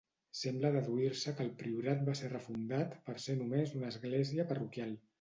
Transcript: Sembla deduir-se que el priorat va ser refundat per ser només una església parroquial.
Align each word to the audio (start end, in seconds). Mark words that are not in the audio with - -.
Sembla 0.37 0.71
deduir-se 0.75 1.33
que 1.41 1.45
el 1.49 1.53
priorat 1.59 2.03
va 2.09 2.17
ser 2.21 2.33
refundat 2.33 2.99
per 3.11 3.19
ser 3.29 3.39
només 3.45 3.79
una 3.81 3.95
església 3.97 4.53
parroquial. 4.55 5.03